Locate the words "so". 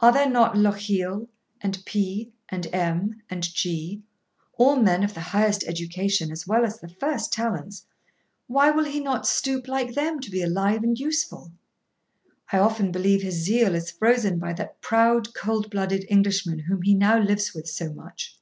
17.68-17.92